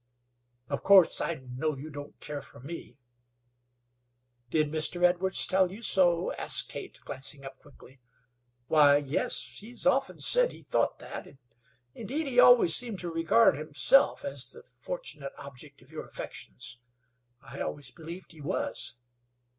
[0.67, 2.97] "Of course I know you don't care for me"
[4.49, 5.03] "Did Mr.
[5.03, 7.99] Edwards tell you so?" asked Kate, glancing up quickly.
[8.65, 11.27] "Why, yes, he has often said he thought that.
[11.93, 16.79] Indeed, he always seemed to regard himself as the fortunate object of your affections.
[17.39, 18.95] I always believed he was."